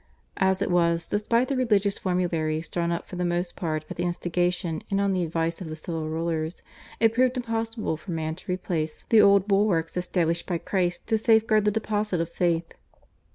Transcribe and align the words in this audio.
As 0.37 0.63
it 0.63 0.71
was, 0.71 1.05
despite 1.05 1.47
the 1.47 1.55
religious 1.55 1.99
formularies, 1.99 2.69
drawn 2.69 2.91
up 2.91 3.05
for 3.07 3.17
the 3.17 3.23
most 3.23 3.55
part 3.55 3.85
at 3.87 3.97
the 3.97 4.03
instigation 4.03 4.81
and 4.89 4.99
on 4.99 5.13
the 5.13 5.21
advice 5.23 5.61
of 5.61 5.69
the 5.69 5.75
civil 5.75 6.09
rulers, 6.09 6.63
it 6.99 7.13
proved 7.13 7.37
impossible 7.37 7.97
for 7.97 8.09
man 8.09 8.33
to 8.33 8.51
replace 8.51 9.03
the 9.09 9.21
old 9.21 9.47
bulwarks 9.47 9.95
established 9.95 10.47
by 10.47 10.57
Christ 10.57 11.05
to 11.05 11.19
safeguard 11.19 11.65
the 11.65 11.69
deposit 11.71 12.19
of 12.19 12.29
faith. 12.31 12.73